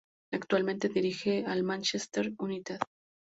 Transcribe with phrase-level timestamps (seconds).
[0.33, 2.79] Actualmente dirige al Manchester United.